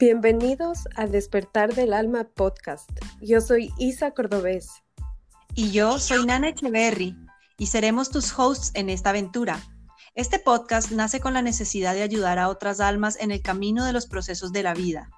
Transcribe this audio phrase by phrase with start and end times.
[0.00, 2.88] Bienvenidos a Despertar del Alma podcast.
[3.20, 4.68] Yo soy Isa Cordobés.
[5.56, 7.16] Y yo soy Nana Echeverry
[7.58, 9.60] y seremos tus hosts en esta aventura.
[10.14, 13.92] Este podcast nace con la necesidad de ayudar a otras almas en el camino de
[13.92, 15.10] los procesos de la vida.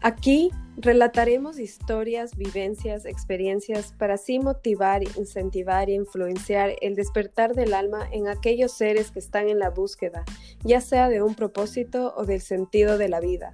[0.00, 8.08] Aquí relataremos historias, vivencias, experiencias para así motivar, incentivar e influenciar el despertar del alma
[8.10, 10.24] en aquellos seres que están en la búsqueda,
[10.64, 13.52] ya sea de un propósito o del sentido de la vida.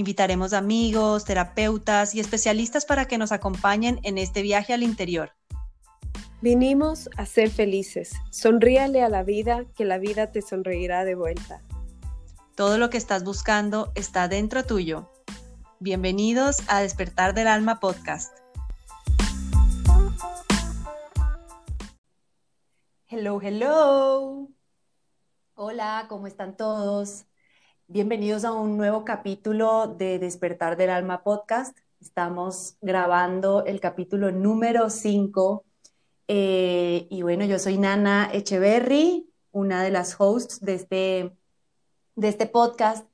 [0.00, 5.32] Invitaremos amigos, terapeutas y especialistas para que nos acompañen en este viaje al interior.
[6.40, 8.12] Vinimos a ser felices.
[8.30, 11.60] Sonríale a la vida, que la vida te sonreirá de vuelta.
[12.54, 15.10] Todo lo que estás buscando está dentro tuyo.
[15.80, 18.34] Bienvenidos a Despertar del Alma Podcast.
[23.06, 24.48] Hello, hello.
[25.52, 27.26] Hola, ¿cómo están todos?
[27.92, 31.76] Bienvenidos a un nuevo capítulo de Despertar del Alma Podcast.
[32.00, 35.64] Estamos grabando el capítulo número 5.
[36.28, 41.36] Eh, y bueno, yo soy Nana Echeverry, una de las hosts de este,
[42.14, 43.08] de este podcast.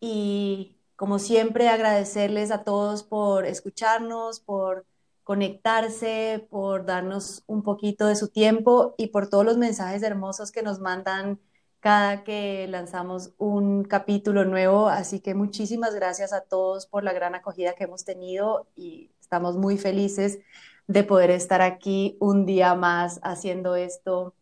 [0.00, 4.86] Y como siempre, agradecerles a todos por escucharnos, por
[5.22, 10.64] conectarse, por darnos un poquito de su tiempo y por todos los mensajes hermosos que
[10.64, 11.38] nos mandan
[11.86, 14.88] cada que lanzamos un capítulo nuevo.
[14.88, 19.56] Así que muchísimas gracias a todos por la gran acogida que hemos tenido y estamos
[19.56, 20.40] muy felices
[20.88, 24.34] de poder estar aquí un día más haciendo esto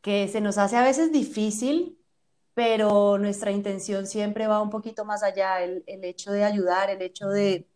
[0.00, 1.98] que se nos hace a veces difícil
[2.54, 7.28] pero nuestra intención siempre va un poquito más allá, el, hecho de ayudar, el hecho
[7.28, 7.66] de,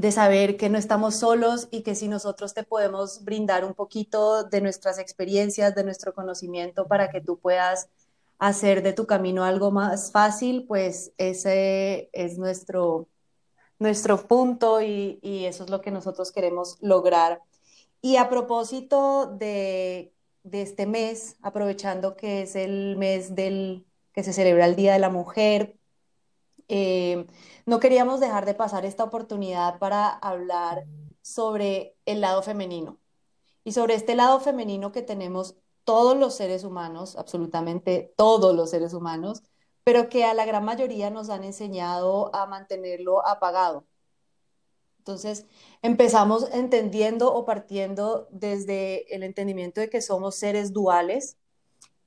[0.00, 4.44] de saber que no estamos solos y que si nosotros te podemos brindar un poquito
[4.44, 7.88] de nuestras experiencias, de nuestro conocimiento para que tú puedas
[8.38, 13.08] hacer de tu camino algo más fácil, pues ese es nuestro,
[13.78, 17.42] nuestro punto y, eso es lo que nosotros queremos lograr.
[18.00, 24.32] Y a propósito de de este mes, aprovechando que es el mes del que se
[24.32, 25.76] celebra el Día de la Mujer.
[26.72, 27.26] Eh,
[27.66, 30.86] no queríamos dejar de pasar esta oportunidad para hablar
[31.20, 33.00] sobre el lado femenino
[33.64, 38.94] y sobre este lado femenino que tenemos todos los seres humanos, absolutamente todos los seres
[38.94, 39.42] humanos,
[39.82, 43.84] pero que a la gran mayoría nos han enseñado a mantenerlo apagado.
[44.98, 45.46] Entonces,
[45.82, 51.36] empezamos entendiendo o partiendo desde el entendimiento de que somos seres duales,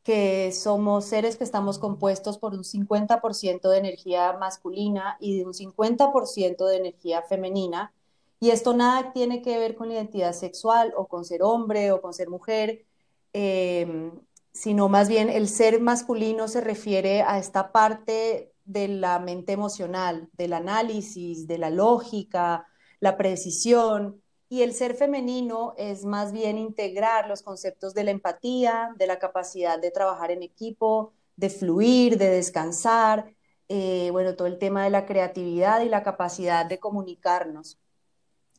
[0.03, 5.53] que somos seres que estamos compuestos por un 50% de energía masculina y de un
[5.53, 7.93] 50% de energía femenina.
[8.39, 12.01] Y esto nada tiene que ver con la identidad sexual o con ser hombre o
[12.01, 12.85] con ser mujer,
[13.33, 14.11] em,
[14.51, 20.29] sino más bien el ser masculino se refiere a esta parte de la mente emocional,
[20.33, 22.67] del análisis, de la lógica,
[22.99, 24.22] la precisión,
[24.53, 29.17] y el ser femenino es más bien integrar los conceptos de la empatía, de la
[29.17, 33.33] capacidad de trabajar en equipo, de fluir, de descansar,
[33.67, 37.79] eh, bueno, todo el tema de la creatividad y la capacidad de comunicarnos.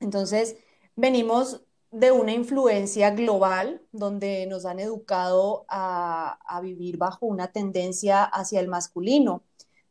[0.00, 0.56] Entonces,
[0.96, 1.62] venimos
[1.92, 8.58] de una influencia global donde nos han educado a, a vivir bajo una tendencia hacia
[8.58, 9.44] el masculino.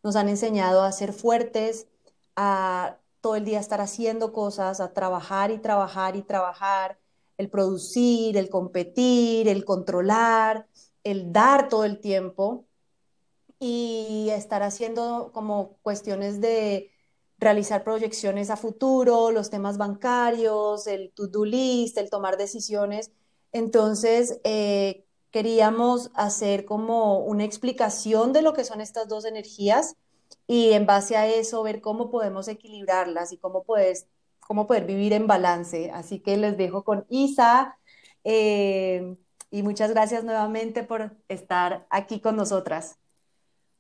[0.03, 1.88] Nos han enseñado a ser fuertes,
[2.35, 7.00] a todo el día estar haciendo cosas, a trabajar y trabajar y trabajar,
[7.38, 10.67] el producir, el competir, el controlar,
[11.06, 12.66] el dar todo el tiempo
[13.59, 16.91] y estar haciendo como cuestiones de
[17.38, 23.13] realizar proyecciones a futuro, los temas bancarios, el to-do list, el tomar decisiones.
[23.53, 29.95] Entonces, eh, queríamos hacer como una explicación de lo que son estas dos energías
[30.48, 34.08] y en base a eso ver cómo podemos equilibrarlas y cómo, puedes,
[34.40, 35.92] cómo poder vivir en balance.
[35.92, 37.78] Así que les dejo con Isa
[38.24, 39.16] eh,
[39.52, 42.97] y muchas gracias nuevamente por estar aquí con nosotras.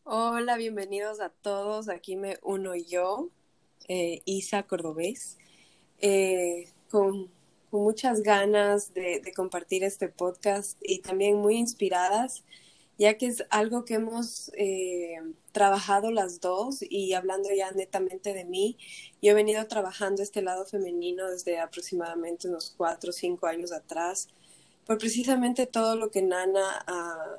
[0.03, 1.89] Hola, bienvenidos a todos.
[1.89, 3.29] Aquí me uno yo,
[3.87, 5.37] eh, Isa Cordobés,
[5.99, 7.31] eh, con,
[7.71, 12.43] muchas ganas de compartir este podcast y también muy inspiradas
[12.97, 15.15] ya que es algo que hemos eh,
[15.51, 18.77] trabajado las dos y hablando ya netamente de mí,
[19.21, 24.27] yo he venido trabajando este lado femenino desde aproximadamente unos cuatro o cinco años atrás,
[24.85, 27.37] por precisamente todo lo que Nana ah,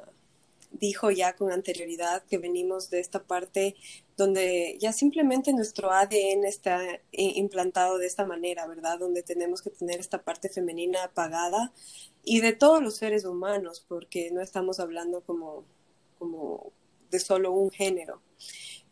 [0.75, 3.77] dijo ya con anterioridad, que venimos de esta parte
[4.17, 8.99] donde ya simplemente nuestro ADN está implantado de esta manera, ¿verdad?
[8.99, 11.73] Donde tenemos que tener esta parte femenina apagada
[12.23, 15.65] y de todos los seres humanos, porque no estamos hablando como,
[16.19, 16.73] como
[17.11, 18.21] de solo un género.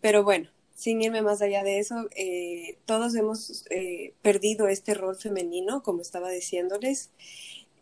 [0.01, 5.17] Pero bueno, sin irme más allá de eso, eh, todos hemos eh, perdido este rol
[5.17, 7.11] femenino, como estaba diciéndoles.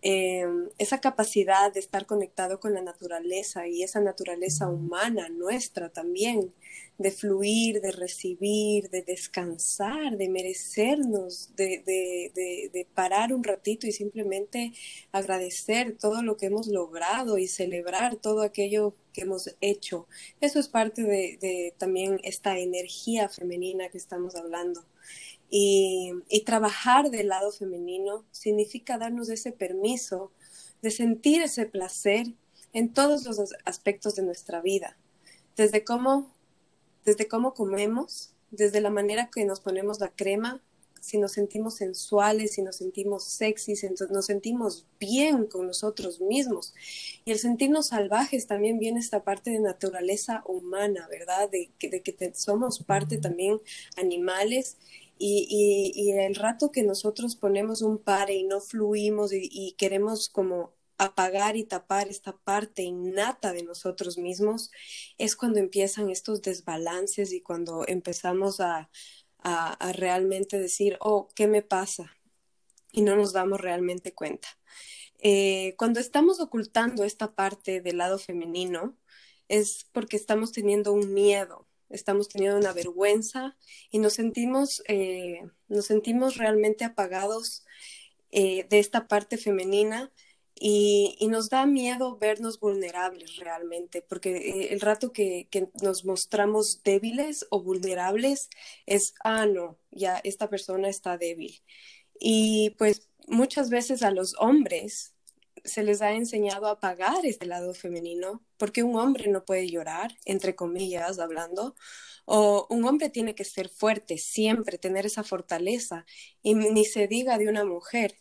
[0.02, 6.54] Em, esa capacidad de estar conectado con la naturaleza y esa naturaleza humana nuestra también,
[6.96, 14.72] de fluir, de recibir, de descansar, de merecernos, de, de, parar un ratito y simplemente
[15.12, 20.06] agradecer todo lo que hemos logrado y celebrar todo aquello que hemos hecho.
[20.40, 24.84] Eso es parte de también esta energía femenina que estamos hablando.
[25.50, 26.12] Y,
[26.46, 30.32] trabajar del lado femenino significa darnos ese permiso
[30.80, 32.26] de sentir ese placer
[32.72, 34.96] en todos los aspectos de nuestra vida,
[35.56, 36.32] desde cómo,
[37.04, 40.62] desde cómo comemos, desde la manera que nos ponemos la crema,
[41.00, 46.74] si nos sentimos sensuales, si nos sentimos sexys, nos sentimos bien con nosotros mismos.
[47.24, 51.50] Y el sentirnos salvajes también viene esta parte de naturaleza humana, ¿verdad?
[51.50, 53.60] De, de que somos parte también
[53.96, 54.76] animales
[55.22, 61.56] y, el rato que nosotros ponemos un pare y no fluimos y, queremos como apagar
[61.56, 64.70] y tapar esta parte innata de nosotros mismos,
[65.18, 68.90] es cuando empiezan estos desbalances y cuando empezamos a,
[69.38, 72.16] a, realmente decir, oh, ¿qué me pasa?
[72.92, 74.48] Y no nos damos realmente cuenta.
[75.18, 78.96] Eh, cuando estamos ocultando esta parte del lado femenino,
[79.48, 83.56] es porque estamos teniendo un miedo, estamos teniendo una vergüenza
[83.90, 87.64] y nos sentimos, eh, nos sentimos realmente apagados
[88.30, 90.12] eh, de esta parte femenina
[90.54, 96.82] y, nos da miedo vernos vulnerables realmente, porque eh, el rato que, que, nos mostramos
[96.84, 98.50] débiles o vulnerables
[98.86, 101.62] es, ah, no, ya esta persona está débil.
[102.20, 105.14] Y pues muchas veces a los hombres
[105.64, 110.12] se les ha enseñado a apagar este lado femenino, porque un hombre no puede llorar,
[110.26, 111.74] entre comillas hablando,
[112.26, 116.06] o un hombre tiene que ser fuerte, siempre tener esa fortaleza,
[116.42, 118.18] y ni se diga de una mujer.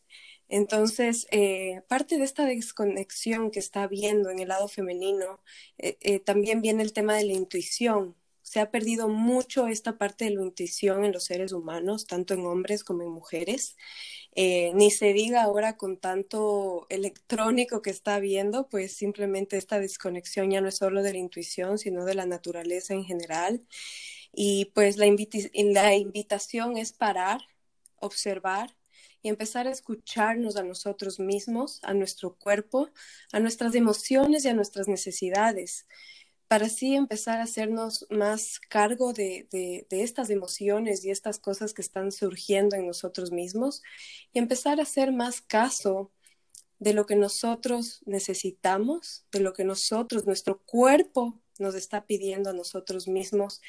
[0.48, 5.42] Entonces, eh, parte de esta desconexión que está habiendo en el lado femenino,
[5.78, 8.16] eh, eh, también viene el tema de la intuición.
[8.50, 12.48] Se ha perdido mucho esta parte de la intuición en los seres humanos, tanto en
[12.48, 13.78] hombres como en mujeres.
[14.34, 20.50] Eh, ni se diga ahora con tanto electrónico que está habiendo, pues simplemente esta desconexión
[20.50, 23.62] ya no es solo de la intuición, sino de la naturaleza en general.
[24.34, 27.42] Y pues la, la invitación es parar,
[27.98, 28.76] observar
[29.22, 32.90] y empezar a escucharnos a nosotros mismos, a nuestro cuerpo,
[33.32, 35.86] a nuestras emociones y a nuestras necesidades
[36.50, 39.48] para así empezar a hacernos más cargo de,
[39.92, 43.84] estas emociones y estas cosas que están surgiendo en nosotros mismos
[44.34, 46.12] y empezar a hacer más caso
[46.80, 52.54] de lo que nosotros necesitamos, de lo que nosotros, nuestro cuerpo nos está pidiendo a
[52.54, 53.62] nosotros mismos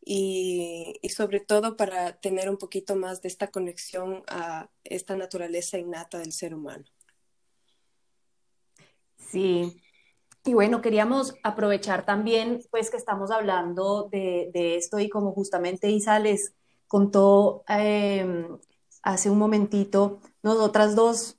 [0.00, 5.76] y, y, sobre todo para tener un poquito más de esta conexión a esta naturaleza
[5.76, 6.86] innata del ser humano.
[9.18, 9.81] Sí,
[10.44, 16.18] y bueno, queríamos aprovechar también, pues que estamos hablando de, esto y como justamente Isa
[16.18, 16.54] les
[16.88, 18.58] contó em,
[19.02, 21.38] hace un momentito, nosotras dos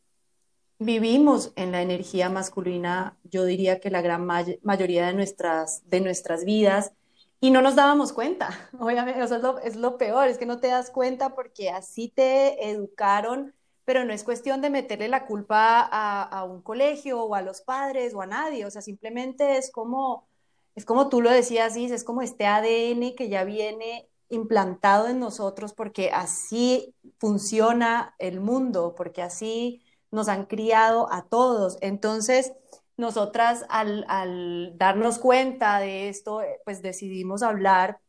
[0.79, 4.25] vivimos en la energía masculina, yo diría que la gran
[4.63, 6.94] mayoría de nuestras, de nuestras vidas,
[7.42, 10.68] y no nos dábamos cuenta, obviamente, eso es es lo peor, es que no te
[10.68, 13.54] das cuenta porque así te educaron
[13.85, 18.13] pero no es cuestión de meterle la culpa a, un colegio o a los padres
[18.13, 20.28] o a nadie, o sea, simplemente es como,
[20.75, 25.73] es como tú lo decías, es como este ADN que ya viene implantado en nosotros
[25.73, 31.78] porque así funciona el mundo, porque así nos han criado a todos.
[31.81, 32.54] Entonces,
[32.97, 37.99] nosotras al, darnos cuenta de esto, pues decidimos hablar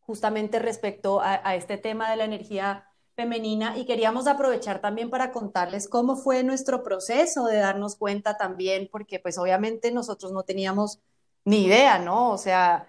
[0.00, 2.91] justamente respecto a este tema de la energía
[3.76, 9.18] y queríamos aprovechar también para contarles cómo fue nuestro proceso de darnos cuenta también, porque
[9.18, 11.00] pues obviamente nosotros no teníamos
[11.44, 12.30] ni idea, ¿no?
[12.30, 12.86] O sea,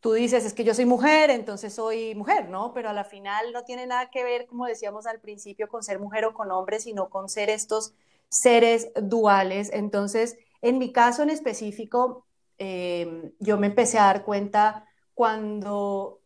[0.00, 2.72] tú dices, es que yo soy mujer, entonces soy mujer, ¿no?
[2.74, 5.98] Pero a la final no tiene nada que ver, como decíamos al principio, con ser
[5.98, 7.94] mujer o con hombre, sino con ser estos
[8.28, 9.70] seres duales.
[9.72, 12.26] Entonces, en mi caso en específico,
[12.58, 16.20] eh, yo me empecé a dar cuenta cuando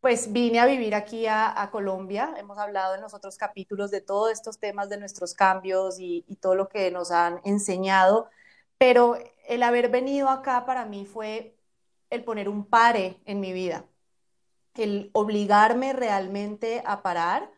[0.00, 2.34] pues vine a vivir aquí a, Colombia.
[2.38, 6.54] Hemos hablado en los otros capítulos de todos estos temas de nuestros cambios y, todo
[6.54, 8.30] lo que nos han enseñado,
[8.78, 11.56] pero el haber venido acá para mí fue
[12.10, 13.84] el poner un pare en mi vida,
[14.74, 17.50] el obligarme realmente a parar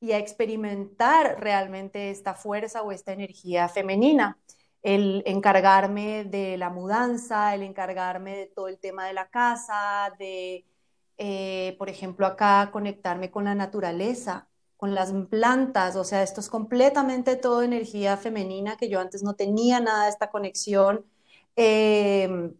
[0.00, 4.38] y a experimentar realmente esta fuerza o esta energía femenina
[4.82, 10.64] el encargarme de la mudanza, el encargarme de todo el tema de la casa, de
[11.18, 16.48] eh, por ejemplo, acá conectarme con la naturaleza, con las plantas, o sea, esto es
[16.48, 21.04] completamente todo energía femenina que yo antes no tenía nada de esta conexión.
[21.56, 22.54] Em,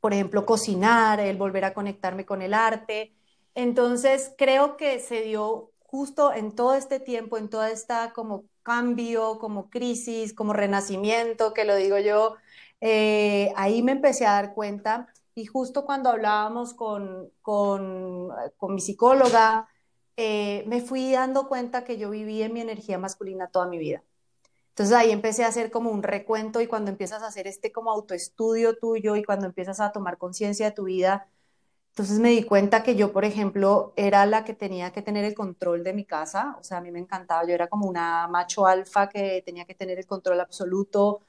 [0.00, 3.12] por ejemplo, cocinar, el volver a conectarme con el arte.
[3.54, 9.38] Entonces, creo que se dio justo en todo este tiempo, en toda esta como cambio,
[9.38, 12.36] como crisis, como renacimiento, que lo digo yo,
[12.80, 18.80] eh, ahí me empecé a dar cuenta y justo cuando hablábamos con, con, con mi
[18.80, 19.68] psicóloga,
[20.16, 24.02] eh, me fui dando cuenta que yo viví en mi energía masculina toda mi vida.
[24.70, 27.90] Entonces ahí empecé a hacer como un recuento y cuando empiezas a hacer este como
[27.90, 31.28] autoestudio tuyo y cuando empiezas a tomar conciencia de tu vida,
[31.90, 35.34] entonces me di cuenta que yo, por ejemplo, era la que tenía que tener el
[35.34, 38.66] control de mi casa, o sea, a mí me encantaba, yo era como una macho
[38.66, 41.20] alfa que tenía que tener el control absoluto,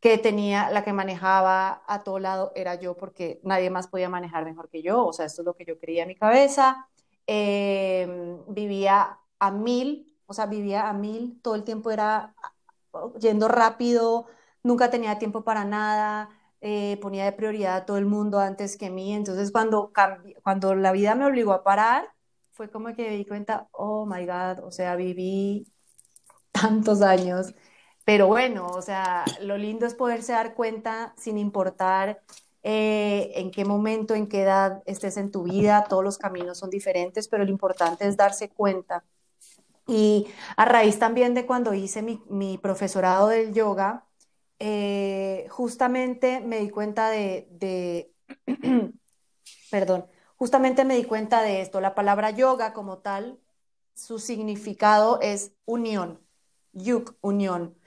[0.00, 4.44] que tenía, la que manejaba a todo lado era yo porque nadie más podía manejar
[4.44, 6.88] mejor que yo, o sea, esto es lo que yo creía en mi cabeza.
[7.26, 12.34] Em, vivía a mil, o sea, vivía a mil, todo el tiempo era
[13.20, 14.26] yendo rápido,
[14.62, 18.90] nunca tenía tiempo para nada, eh, ponía de prioridad a todo el mundo antes que
[18.90, 19.92] mí, entonces cuando,
[20.42, 22.08] cuando la vida me obligó a parar,
[22.52, 25.66] fue como que me di cuenta, oh my God, o sea, viví
[26.52, 27.54] tantos años,
[28.08, 32.22] pero bueno, o sea, lo lindo es poderse dar cuenta sin importar
[32.62, 36.70] eh, en qué momento, en qué edad estés en tu vida, todos los caminos son
[36.70, 39.04] diferentes, pero lo importante es darse cuenta.
[39.86, 44.06] Y a raíz también de cuando hice mi, profesorado del yoga,
[44.58, 48.10] eh, justamente me di cuenta de, de
[49.70, 51.82] perdón, justamente me di cuenta de esto.
[51.82, 53.38] La palabra yoga como tal,
[53.94, 56.20] su significado es unión,
[56.72, 57.77] yuk, unión.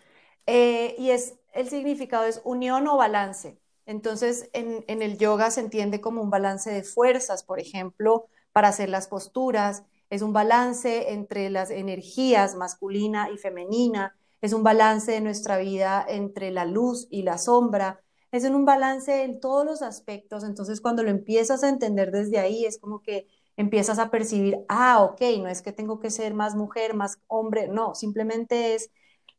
[0.45, 3.57] Eh, y es, el significado es unión o balance.
[3.86, 8.89] Entonces, en, el yoga se entiende como un balance de fuerzas, por ejemplo, para hacer
[8.89, 15.21] las posturas, es un balance entre las energías masculina y femenina, es un balance de
[15.21, 20.43] nuestra vida entre la luz y la sombra, es un balance en todos los aspectos.
[20.43, 25.03] Entonces, cuando lo empiezas a entender desde ahí, es como que empiezas a percibir, ah,
[25.03, 28.89] ok, no es que tengo que ser más mujer, más hombre, no, simplemente es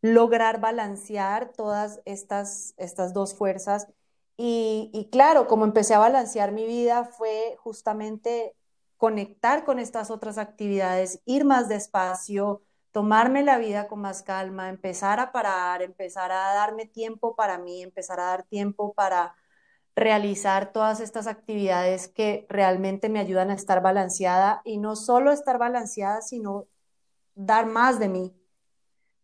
[0.02, 3.88] lograr balancear todas estas, estas dos fuerzas.
[4.36, 8.56] Y, claro, como empecé a balancear mi vida fue justamente
[8.96, 15.20] conectar con estas otras actividades, ir más despacio, tomarme la vida con más calma, empezar
[15.20, 19.34] a parar, empezar a darme tiempo para mí, empezar a dar tiempo para
[19.94, 25.58] realizar todas estas actividades que realmente me ayudan a estar balanceada y no solo estar
[25.58, 26.66] balanceada, sino
[27.34, 28.41] dar más de mí,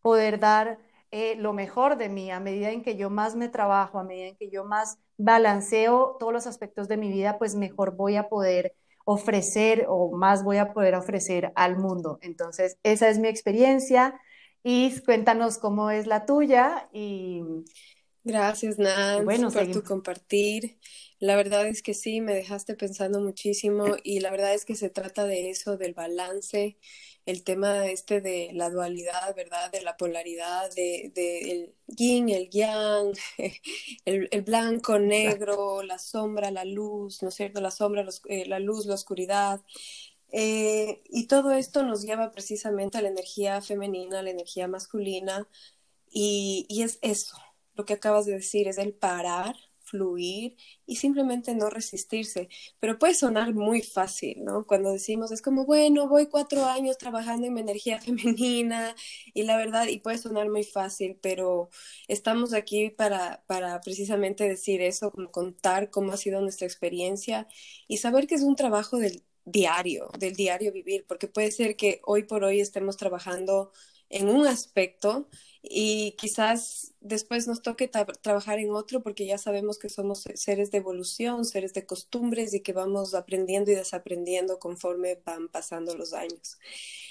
[0.02, 0.78] poder dar
[1.10, 4.26] eh, lo mejor de mí, a medida en que yo más me trabajo, a medida
[4.26, 8.28] en que yo más balanceo todos los aspectos de mi vida, pues mejor voy a
[8.28, 8.74] poder
[9.04, 12.18] ofrecer o más voy a poder ofrecer al mundo.
[12.20, 14.20] Entonces, esa es mi experiencia
[14.62, 17.42] y cuéntanos cómo es la tuya y
[18.24, 20.76] Gracias, Nan, por tu compartir.
[21.18, 24.90] La verdad es que sí, me dejaste pensando muchísimo y la verdad es que se
[24.90, 26.76] trata de eso, del balance,
[27.28, 29.70] el tema este de la dualidad, ¿verdad?
[29.70, 33.12] De la polaridad, de, el yin, el yang,
[34.06, 37.60] el, blanco, negro, la sombra, la luz, ¿no es cierto?
[37.60, 39.60] La sombra, eh, la luz, la oscuridad.
[40.32, 45.46] Eh, y todo esto nos lleva precisamente a la energía femenina, a la energía masculina,
[46.10, 47.36] y, y es eso,
[47.74, 49.54] lo que acabas de decir, es el parar
[49.88, 52.48] fluir y simplemente no resistirse.
[52.80, 54.66] Pero puede sonar muy fácil, ¿no?
[54.66, 58.94] Cuando decimos, es como, bueno, voy cuatro años trabajando en mi energía femenina
[59.34, 61.70] y la verdad, y puede sonar muy fácil, pero
[62.08, 67.46] estamos aquí para, para precisamente decir eso, como contar cómo ha sido nuestra experiencia
[67.86, 72.00] y saber que es un trabajo del diario, del diario vivir, porque puede ser que
[72.04, 73.72] hoy por hoy estemos trabajando
[74.10, 75.28] en un aspecto
[75.70, 80.78] y quizás después nos toque trabajar en otro porque ya sabemos que somos seres de
[80.78, 86.58] evolución, seres de costumbres y que vamos aprendiendo y desaprendiendo conforme van pasando los años.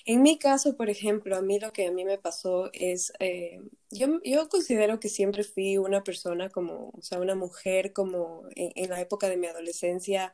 [0.05, 3.61] En mi caso, por ejemplo, a mí lo que a mí me pasó es, eh,
[3.91, 8.89] yo, yo considero que siempre fui una persona como, o sea, una mujer como en,
[8.89, 10.33] la época de mi adolescencia,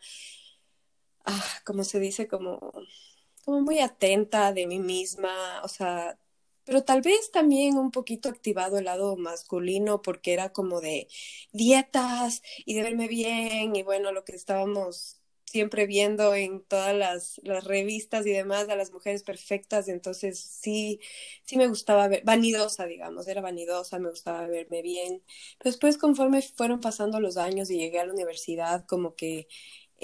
[1.25, 2.71] ah, como se dice, como
[3.45, 6.17] como muy atenta de mí misma, o sea,
[6.65, 11.07] pero tal vez también un poquito activado el lado masculino porque era como de
[11.51, 17.39] dietas y de verme bien y bueno, lo que estábamos siempre viendo en todas las,
[17.63, 20.99] revistas y demás a las mujeres perfectas, entonces sí,
[21.43, 25.21] sí me gustaba ver, vanidosa, digamos, era vanidosa, me gustaba verme bien.
[25.63, 29.47] Después conforme fueron pasando los años y llegué a la universidad, como que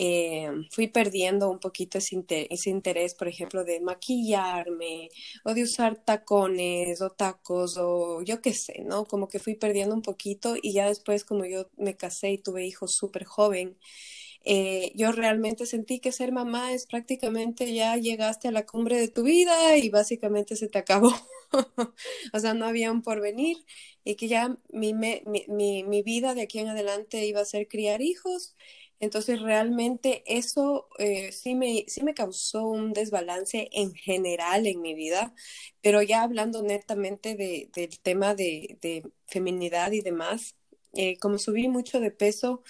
[0.01, 2.15] eh, fui perdiendo un poquito ese,
[2.69, 5.09] interés, por ejemplo, de maquillarme
[5.43, 9.03] o de usar tacones o tacos o yo qué sé, ¿no?
[9.03, 12.65] Como que fui perdiendo un poquito y ya después como yo me casé y tuve
[12.65, 13.77] hijos súper joven,
[14.45, 19.09] eh, yo realmente sentí que ser mamá es prácticamente ya llegaste a la cumbre de
[19.09, 21.11] tu vida y básicamente se te acabó.
[22.33, 23.57] o sea, no había un porvenir
[24.05, 27.67] y que ya mi, mi, mi, mi, vida de aquí en adelante iba a ser
[27.67, 28.55] criar hijos.
[28.99, 34.93] Entonces, realmente eso eh, sí, me, sí me causó un desbalance en general en mi
[34.93, 35.33] vida,
[35.81, 38.77] pero ya hablando netamente de, del tema de,
[39.27, 40.55] feminidad y demás,
[40.93, 42.63] eh, como subí mucho de peso,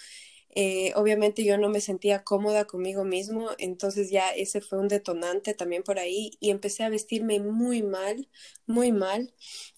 [0.54, 5.54] eh, obviamente yo no me sentía cómoda conmigo mismo, entonces ya ese fue un detonante
[5.54, 8.28] también por ahí y empecé a vestirme muy mal,
[8.66, 9.32] muy mal.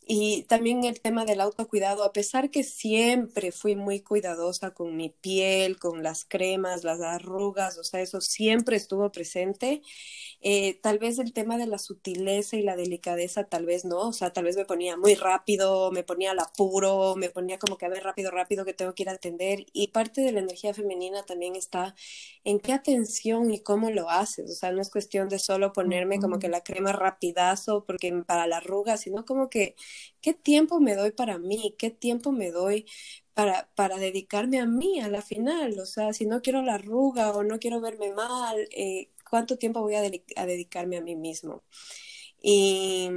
[0.07, 5.11] Y también el tema del autocuidado, a pesar que siempre fui muy cuidadosa con mi
[5.11, 9.81] piel, con las cremas, las arrugas, o sea, eso siempre estuvo presente.
[10.41, 14.13] Eh, tal vez el tema de la sutileza y la delicadeza, tal vez no, o
[14.13, 17.87] sea, tal vez me ponía muy rápido, me ponía al apuro, me ponía como que
[17.87, 19.67] a ver rápido, rápido que tengo que ir a atender.
[19.73, 21.95] Y parte de la energía femenina también está
[22.45, 26.19] en qué atención y cómo lo haces, o sea, no es cuestión de solo ponerme
[26.19, 29.77] como que la crema rapidazo porque para la arruga, sino como que
[30.21, 32.87] qué tiempo me doy para mí, qué tiempo me doy
[33.35, 37.33] para, para dedicarme a mí a la final, o sea, si no quiero la arruga
[37.33, 41.65] o no quiero verme mal, eh, ¿Cuánto tiempo voy a, dedicarme a mí mismo?
[42.43, 43.09] Y,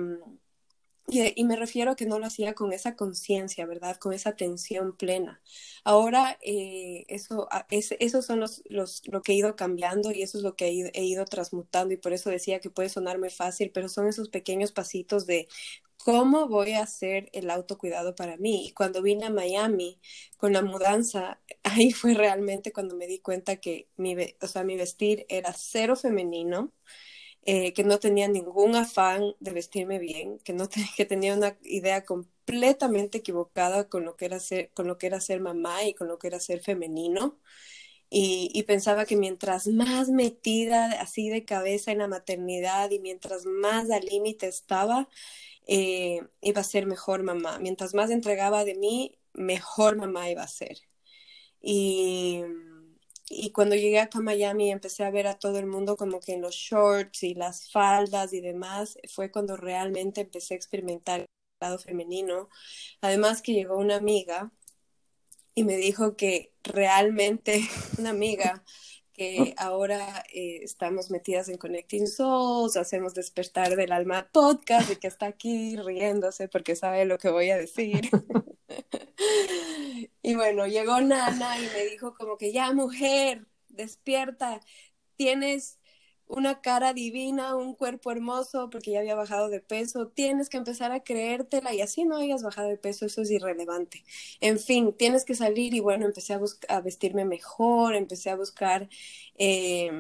[1.09, 3.97] y, me refiero a que no lo hacía con esa conciencia, ¿verdad?
[3.97, 5.41] Con esa atención plena.
[5.83, 10.37] Ahora, eh, eso, es, esos son los, los, lo que he ido cambiando y eso
[10.37, 13.19] es lo que he ido, he ido transmutando y por eso decía que puede sonar
[13.19, 15.49] muy fácil, pero son esos pequeños pasitos de
[16.05, 18.67] ¿cómo voy a hacer el autocuidado para mí?
[18.67, 19.99] Y cuando vine a Miami
[20.37, 24.77] con la mudanza, ahí fue realmente cuando me di cuenta que mi, o sea, mi
[24.77, 26.71] vestir era cero femenino,
[27.43, 32.05] eh, que no tenía ningún afán de vestirme bien, que, no que tenía una idea
[32.05, 36.07] completamente equivocada con lo, que era ser, con lo que era ser mamá y con
[36.07, 37.39] lo que era ser femenino.
[38.09, 43.45] Y, y, pensaba que mientras más metida así de cabeza en la maternidad y mientras
[43.45, 45.09] más al límite estaba,
[45.67, 47.59] eh, iba a ser mejor mamá.
[47.59, 50.79] Mientras más entregaba de mí, mejor mamá iba a ser.
[51.61, 52.43] Y,
[53.29, 56.19] y cuando llegué acá a Miami y empecé a ver a todo el mundo como
[56.19, 61.21] que en los shorts y las faldas y demás, fue cuando realmente empecé a experimentar
[61.21, 61.27] el
[61.59, 62.49] lado femenino.
[63.01, 64.51] Además que llegó una amiga
[65.55, 67.61] y me dijo que realmente,
[67.97, 68.63] una amiga,
[69.15, 75.07] que ahora eh, estamos metidas en Connecting Souls, hacemos despertar del alma podcast y que
[75.07, 78.09] está aquí riéndose porque sabe lo que voy a decir.
[80.21, 84.59] y bueno, llegó Nana y me dijo como que ya mujer, despierta,
[85.15, 85.79] tienes
[86.27, 90.91] una cara divina, un cuerpo hermoso, porque ya había bajado de peso, tienes que empezar
[90.91, 94.03] a creértela y así no hayas bajado de peso, eso es irrelevante.
[94.41, 98.89] En fin, tienes que salir y bueno, empecé a, a vestirme mejor, empecé a buscar
[99.37, 99.91] eh,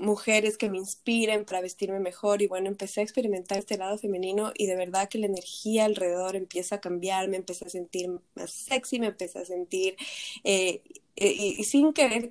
[0.00, 4.52] mujeres que me inspiren para vestirme mejor y bueno, empecé a experimentar este lado femenino
[4.54, 8.50] y de verdad que la energía alrededor empieza a cambiar, me empecé a sentir más
[8.52, 9.96] sexy, me empecé a sentir...
[10.44, 10.82] Eh,
[11.14, 12.30] y sin querer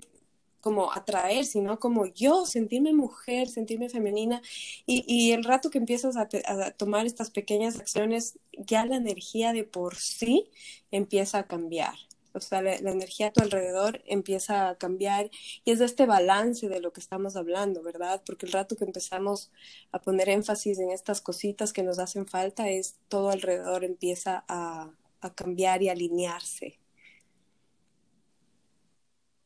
[0.61, 4.41] como atraer, sino como yo, sentirme mujer, sentirme femenina.
[4.85, 6.27] Y, el rato que empiezas a,
[6.71, 10.49] tomar estas pequeñas acciones, ya la energía de por sí
[10.91, 11.95] empieza a cambiar.
[12.33, 15.29] O sea, la, energía a tu alrededor empieza a cambiar
[15.65, 18.21] y es de este balance de lo que estamos hablando, ¿verdad?
[18.25, 19.51] Porque el rato que empezamos
[19.91, 24.91] a poner énfasis en estas cositas que nos hacen falta, es todo alrededor empieza a
[25.35, 26.81] cambiar y alinearse.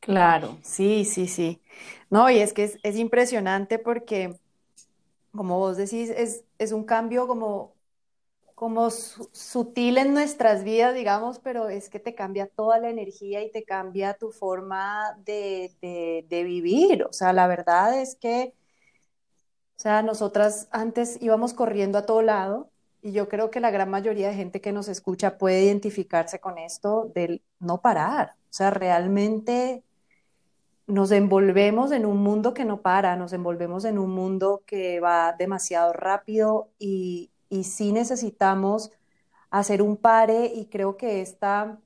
[0.00, 1.60] Claro, sí, sí, sí.
[2.10, 4.38] No, y es que es, impresionante porque,
[5.32, 7.74] como vos decís, es, es un cambio como,
[8.54, 13.52] como sutil en nuestras vidas, digamos, pero es que te cambia toda la energía y
[13.52, 15.72] te cambia tu forma de,
[16.28, 17.04] de vivir.
[17.04, 18.54] O sea, la verdad es que,
[19.76, 22.70] o sea, nosotras antes íbamos corriendo a todo lado
[23.02, 26.58] y yo creo que la gran mayoría de gente que nos escucha puede identificarse con
[26.58, 28.32] esto del no parar.
[28.50, 29.84] O sea, realmente
[30.86, 35.32] nos envolvemos en un mundo que no para, nos envolvemos en un mundo que va
[35.32, 38.92] demasiado rápido y, y sí necesitamos
[39.50, 41.78] hacer un pare y creo que esta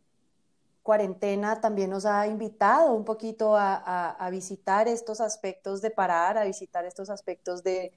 [0.82, 6.44] cuarentena también nos ha invitado un poquito a, a, visitar estos aspectos de parar, a
[6.44, 7.92] visitar estos aspectos de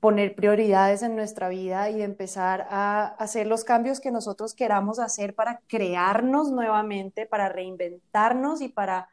[0.00, 4.98] poner prioridades en nuestra vida y de empezar a hacer los cambios que nosotros queramos
[4.98, 9.08] hacer para crearnos nuevamente, para reinventarnos y para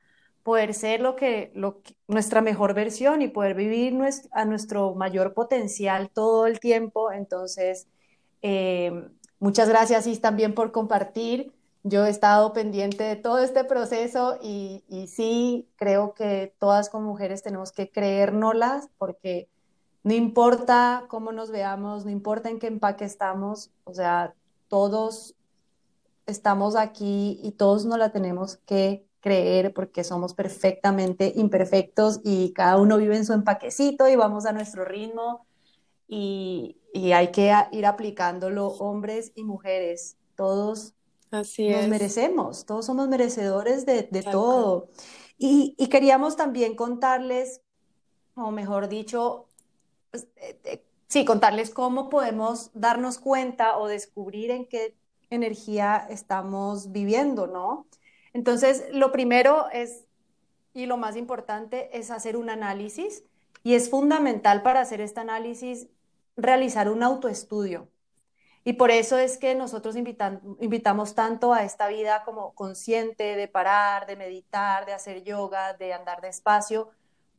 [0.47, 3.93] poder ser lo que, lo nuestra mejor versión y poder vivir
[4.31, 7.11] a nuestro mayor potencial todo el tiempo.
[7.11, 7.89] Entonces,
[8.41, 11.51] eh, muchas gracias y también por compartir.
[11.83, 17.09] Yo he estado pendiente de todo este proceso y, y sí creo que todas como
[17.09, 19.49] mujeres tenemos que creérnoslas porque
[20.03, 24.33] no importa cómo nos veamos, no importa en qué empaque estamos, o sea,
[24.69, 25.35] todos
[26.25, 32.77] estamos aquí y todos nos la tenemos que creer porque somos perfectamente imperfectos y cada
[32.77, 35.45] uno vive en su empaquecito y vamos a nuestro ritmo
[36.07, 36.75] y,
[37.13, 40.95] hay que ir aplicándolo hombres y mujeres, todos
[41.29, 44.89] Así nos merecemos, todos somos merecedores de, todo.
[45.37, 47.61] Y, y, queríamos también contarles,
[48.35, 49.47] o mejor dicho,
[50.11, 54.95] pues, eh, eh, sí, contarles cómo podemos darnos cuenta o descubrir en qué
[55.29, 57.86] energía estamos viviendo, ¿no?
[58.37, 60.05] Entonces, lo primero es,
[60.71, 63.23] y lo más importante, es hacer un análisis
[63.63, 65.87] y es fundamental para hacer este análisis
[66.35, 67.89] realizar un autoestudio.
[68.63, 74.05] Y por eso es que nosotros invitamos tanto a esta vida como consciente de parar,
[74.05, 76.91] de meditar, de hacer yoga, de andar despacio,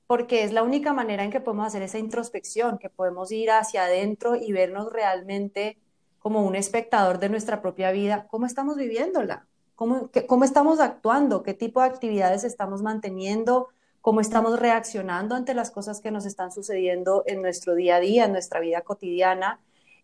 [0.09, 3.85] porque es la única manera en que podemos hacer esa introspección, que podemos ir hacia
[3.85, 5.79] adentro y vernos realmente
[6.19, 9.47] como un espectador de nuestra propia vida, cómo estamos viviéndola,
[9.79, 13.69] cómo, cómo estamos actuando, qué tipo de actividades estamos manteniendo,
[14.01, 18.25] cómo estamos reaccionando ante las cosas que nos están sucediendo en nuestro día a día,
[18.25, 19.61] en nuestra vida cotidiana.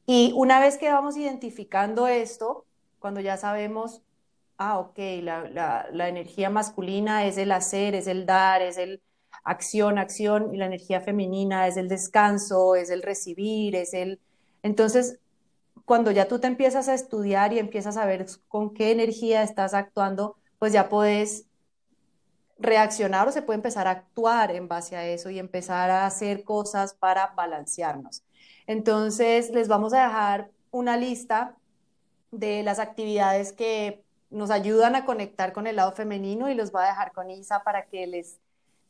[0.07, 2.67] Y una vez que vamos identificando esto,
[3.01, 4.01] cuando ya sabemos,
[4.59, 9.03] ah, ok, la, la, la energía masculina es el hacer, es el dar, es el
[9.43, 14.21] acción, acción, y la energía femenina es el descanso, es el recibir, es el...
[14.63, 15.19] Entonces,
[15.85, 19.75] cuando ya tú te empiezas a estudiar y empiezas a ver con qué energía estás
[19.75, 21.47] actuando, pues ya puedes
[22.59, 26.45] reaccionar o se puede empezar a actuar en base a eso y empezar a hacer
[26.45, 28.23] cosas para balancearnos.
[28.67, 31.57] Entonces, les vamos a dejar una lista
[32.31, 36.83] de las actividades que nos ayudan a conectar con el lado femenino y los voy
[36.83, 38.41] a dejar con Isa para que les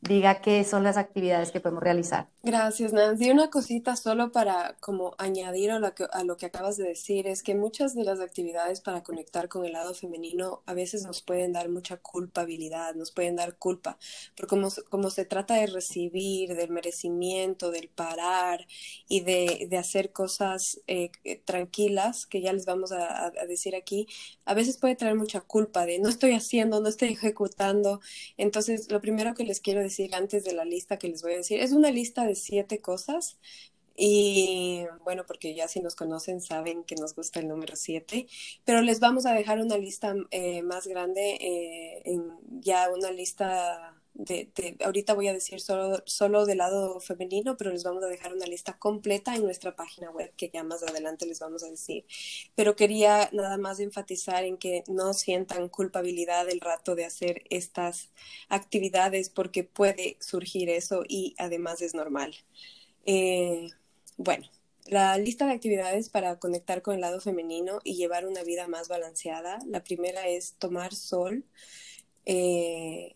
[0.01, 2.27] diga qué son las actividades que podemos realizar.
[2.43, 3.31] Gracias, Nancy.
[3.31, 7.25] Una cosita solo para como añadir a lo, que, a lo que acabas de decir
[7.25, 11.23] es que muchas de las actividades para conectar con el lado femenino a veces nos
[11.23, 13.97] pueden dar mucha culpabilidad, nos pueden dar culpa,
[14.35, 18.67] porque como, como se trata de recibir, del merecimiento, del parar
[19.07, 21.09] y de, de hacer cosas eh,
[21.45, 24.07] tranquilas, que ya les vamos a, a decir aquí,
[24.45, 28.01] a veces puede traer mucha culpa de no estoy haciendo, no estoy ejecutando.
[28.37, 31.37] Entonces, lo primero que les quiero decir antes de la lista que les voy a
[31.37, 33.37] decir es una lista de siete cosas.
[33.97, 38.27] Y bueno, porque ya si nos conocen saben que nos gusta el número siete,
[38.65, 42.19] pero les vamos a dejar una lista eh, más grande, eh,
[42.59, 47.83] ya una lista de, ahorita voy a decir solo, solo del lado femenino, pero les
[47.83, 51.39] vamos a dejar una lista completa en nuestra página web que ya más adelante les
[51.39, 52.05] vamos a decir.
[52.55, 58.09] Pero quería nada más enfatizar en que no sientan culpabilidad el rato de hacer estas
[58.47, 62.35] actividades porque puede surgir eso y además es normal.
[63.05, 63.69] Eh,
[64.17, 64.47] bueno,
[64.85, 68.87] la lista de actividades para conectar con el lado femenino y llevar una vida más
[68.87, 69.59] balanceada.
[69.67, 71.43] La primera es tomar sol.
[72.25, 73.15] Eh,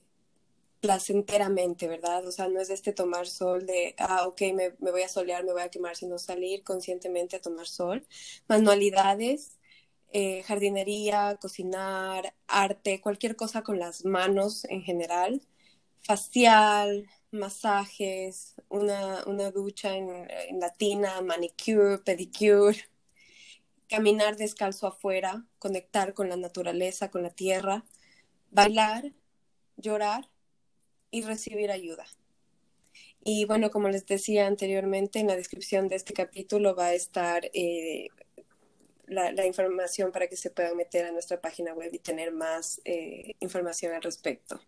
[0.80, 2.26] placenteramente, ¿verdad?
[2.28, 5.54] O sea, no es este tomar sol de, ah, ok, me, voy a solear, me
[5.54, 8.06] voy a quemar, sino salir conscientemente a tomar sol.
[8.48, 9.60] Manualidades,
[10.12, 15.42] eh, jardinería, cocinar, arte, cualquier cosa con las manos en general,
[16.02, 20.10] facial, masajes, una, una ducha en,
[20.50, 22.78] en latina, manicure, pedicure,
[23.89, 27.86] caminar descalzo afuera, conectar con la naturaleza, con la tierra,
[28.52, 29.13] bailar,
[29.78, 30.30] llorar
[31.12, 32.06] y recibir ayuda.
[33.24, 37.50] Y bueno, como les decía anteriormente, en la descripción de este capítulo va a estar
[37.54, 38.08] eh,
[39.08, 43.36] la, información para que se puedan meter a nuestra página web y tener más eh,
[43.39, 44.60] información al respecto.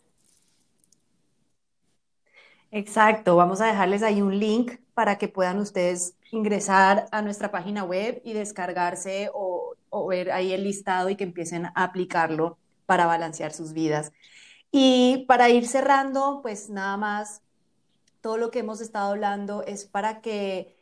[2.72, 7.84] Exacto, vamos a dejarles ahí un link para que puedan ustedes ingresar a nuestra página
[7.84, 13.06] web y descargarse o, o ver ahí el listado y que empiecen a aplicarlo para
[13.06, 14.12] balancear sus vidas.
[14.72, 17.42] Y para ir cerrando, pues nada más,
[18.22, 20.78] todo lo que hemos estado hablando es para que,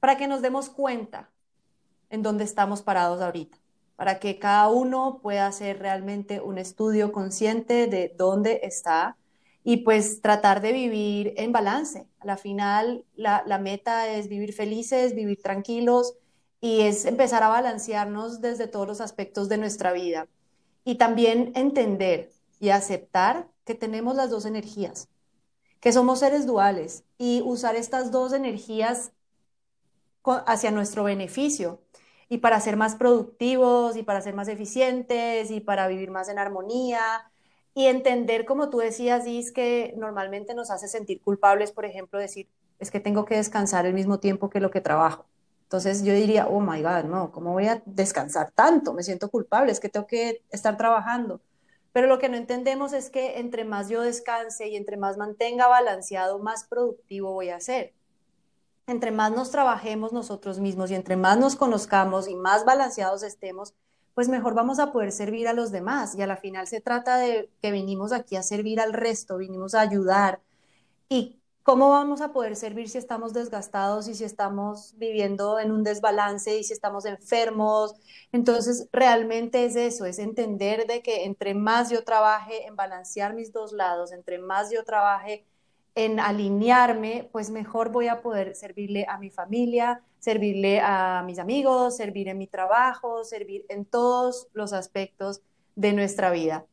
[0.00, 1.30] para que nos demos cuenta
[2.10, 3.58] en dónde estamos parados ahorita,
[3.96, 9.16] para que cada uno pueda hacer realmente un estudio consciente de dónde está
[9.64, 12.06] y pues tratar de vivir en balance.
[12.20, 16.14] A la final, la, la meta es vivir felices, vivir tranquilos
[16.60, 20.28] y es empezar a balancearnos desde todos los aspectos de nuestra vida.
[20.84, 25.08] Y también entender y aceptar que tenemos las dos energías,
[25.80, 29.12] que somos seres duales y usar estas dos energías
[30.24, 31.80] hacia nuestro beneficio
[32.28, 36.38] y para ser más productivos y para ser más eficientes y para vivir más en
[36.38, 37.30] armonía
[37.74, 42.48] y entender, como tú decías, Is, que normalmente nos hace sentir culpables, por ejemplo, decir,
[42.78, 45.26] es que tengo que descansar el mismo tiempo que lo que trabajo.
[45.64, 48.92] Entonces yo diría, oh my God, no, ¿cómo voy a descansar tanto?
[48.92, 51.40] Me siento culpable, es que tengo que estar trabajando.
[51.96, 55.66] Pero lo que no entendemos es que entre más yo descanse y entre más mantenga
[55.66, 57.94] balanceado, más productivo voy a ser.
[58.86, 63.72] Entre más nos trabajemos nosotros mismos y entre más nos conozcamos y más balanceados estemos,
[64.12, 66.14] pues mejor vamos a poder servir a los demás.
[66.14, 69.74] Y a la final se trata de que vinimos aquí a servir al resto, vinimos
[69.74, 70.42] a ayudar.
[71.08, 75.82] Y ¿Cómo vamos a poder servir si estamos desgastados y si estamos viviendo en un
[75.82, 77.96] desbalance y si estamos enfermos?
[78.30, 83.52] Entonces, realmente es eso, es entender de que entre más yo trabaje en balancear mis
[83.52, 85.44] dos lados, entre más yo trabaje
[85.96, 91.96] en alinearme, pues mejor voy a poder servirle a mi familia, servirle a mis amigos,
[91.96, 95.42] servir en mi trabajo, servir en todos los aspectos
[95.74, 96.64] de nuestra vida.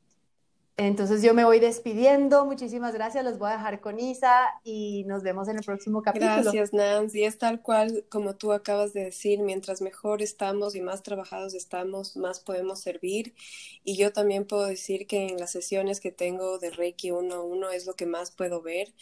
[0.76, 2.46] Entonces yo me voy despidiendo.
[2.46, 3.24] Muchísimas gracias.
[3.24, 6.32] Los voy a dejar con Isa y nos vemos en el próximo capítulo.
[6.42, 7.24] Gracias, Nancy.
[7.26, 9.40] Es tal cual como tú acabas de decir.
[9.42, 13.36] Mientras mejor estamos y más trabajados estamos, más podemos servir.
[13.84, 17.86] Y yo también puedo decir que en las sesiones que tengo de Reiki 1-1 es
[17.86, 18.94] lo que más puedo ver.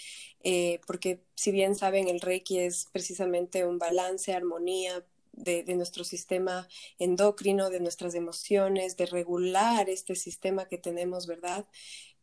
[0.44, 6.68] Eh, porque si bien saben, el Reiki es precisamente un balance, armonía, de, nuestro sistema
[7.00, 11.66] endocrino, de nuestras emociones, de regular este sistema que tenemos, ¿verdad?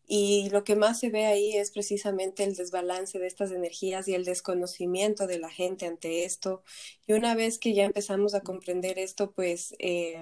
[0.07, 4.15] Y lo que más se ve ahí es precisamente el desbalance de estas energías y
[4.15, 6.63] el desconocimiento de la gente ante esto.
[7.07, 10.17] Y una vez que ya empezamos a comprender esto, pues eh,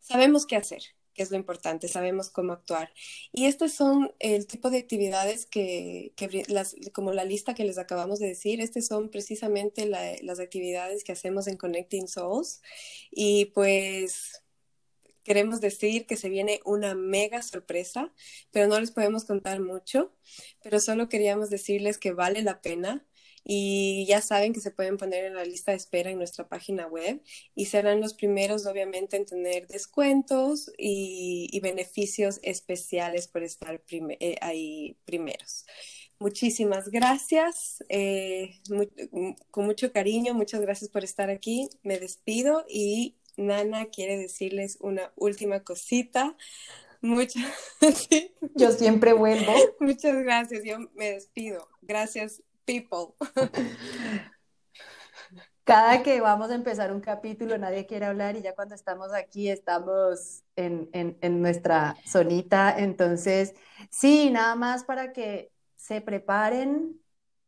[0.00, 0.82] sabemos qué hacer
[1.14, 2.92] que es lo importante, sabemos cómo actuar.
[3.32, 6.12] Y estos son el tipo de actividades que,
[6.92, 11.46] como la lista que les acabamos de decir, estas son precisamente las actividades que hacemos
[11.46, 12.62] en Connecting Souls.
[13.10, 14.42] Y pues
[15.24, 18.12] queremos decir que se viene una mega sorpresa,
[18.50, 20.12] pero no les podemos contar mucho,
[20.62, 23.06] pero solo queríamos decirles que vale la pena
[23.44, 26.86] y ya saben que se pueden poner en la lista de espera en nuestra página
[26.86, 27.20] web
[27.54, 34.96] y serán los primeros obviamente en tener descuentos y, beneficios especiales por estar eh, ahí
[35.04, 35.64] primeros.
[36.18, 38.60] Muchísimas gracias, eh,
[39.50, 41.68] con mucho cariño, muchas gracias por estar aquí.
[41.82, 46.36] Me despido y Nana quiere decirles una última cosita.
[47.00, 47.44] Muchas,
[48.54, 49.52] Yo siempre vuelvo.
[49.80, 51.68] Muchas gracias, yo me despido.
[51.80, 53.14] Gracias people.
[55.64, 59.48] Cada que vamos a empezar un capítulo, nadie quiere hablar y ya cuando estamos aquí
[59.48, 62.76] estamos en, en, nuestra zonita.
[62.76, 63.54] Entonces,
[63.88, 67.00] sí, nada más para que se preparen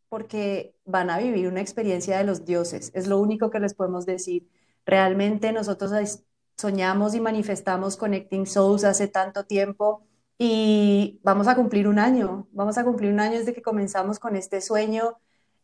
[0.08, 2.92] porque van a vivir una experiencia de los dioses.
[2.94, 4.48] Es lo único que les podemos decir.
[4.86, 6.22] Realmente nosotros
[6.56, 10.06] soñamos y manifestamos Connecting Souls hace tanto tiempo
[10.38, 14.36] y vamos a cumplir un año, vamos a cumplir un año desde que comenzamos con
[14.36, 15.18] este sueño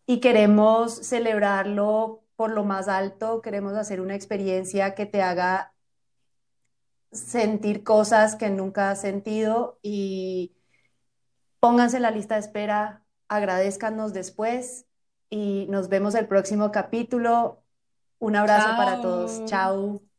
[0.06, 5.72] y queremos celebrarlo por lo más alto, queremos hacer una experiencia que te haga
[7.12, 10.54] sentir cosas que nunca has sentido y
[11.58, 14.86] pónganse en la lista de espera, agradezcanos después
[15.28, 17.62] y nos vemos el próximo capítulo.
[18.18, 19.44] Un abrazo para todos.
[19.46, 20.09] Chao.